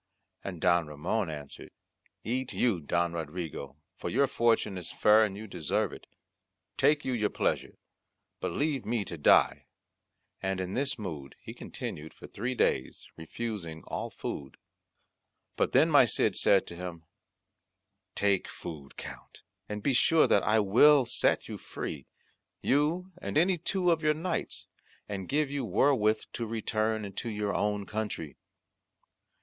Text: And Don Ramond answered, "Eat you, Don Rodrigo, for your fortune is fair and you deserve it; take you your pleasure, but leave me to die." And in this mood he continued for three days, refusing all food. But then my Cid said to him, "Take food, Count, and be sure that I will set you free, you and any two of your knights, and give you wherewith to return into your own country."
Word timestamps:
And 0.43 0.59
Don 0.59 0.87
Ramond 0.87 1.29
answered, 1.29 1.69
"Eat 2.23 2.53
you, 2.53 2.79
Don 2.81 3.13
Rodrigo, 3.13 3.75
for 3.97 4.09
your 4.09 4.25
fortune 4.25 4.75
is 4.75 4.91
fair 4.91 5.23
and 5.23 5.37
you 5.37 5.45
deserve 5.45 5.93
it; 5.93 6.07
take 6.75 7.05
you 7.05 7.13
your 7.13 7.29
pleasure, 7.29 7.77
but 8.39 8.51
leave 8.51 8.83
me 8.83 9.05
to 9.05 9.15
die." 9.15 9.67
And 10.41 10.59
in 10.59 10.73
this 10.73 10.97
mood 10.97 11.35
he 11.39 11.53
continued 11.53 12.15
for 12.15 12.25
three 12.25 12.55
days, 12.55 13.07
refusing 13.15 13.83
all 13.83 14.09
food. 14.09 14.57
But 15.55 15.71
then 15.71 15.91
my 15.91 16.05
Cid 16.05 16.35
said 16.35 16.65
to 16.65 16.75
him, 16.75 17.03
"Take 18.15 18.47
food, 18.47 18.97
Count, 18.97 19.43
and 19.69 19.83
be 19.83 19.93
sure 19.93 20.25
that 20.25 20.41
I 20.41 20.59
will 20.61 21.05
set 21.05 21.47
you 21.47 21.59
free, 21.59 22.07
you 22.63 23.11
and 23.21 23.37
any 23.37 23.59
two 23.59 23.91
of 23.91 24.01
your 24.01 24.15
knights, 24.15 24.65
and 25.07 25.29
give 25.29 25.51
you 25.51 25.63
wherewith 25.63 26.23
to 26.33 26.47
return 26.47 27.05
into 27.05 27.29
your 27.29 27.53
own 27.53 27.85
country." 27.85 28.35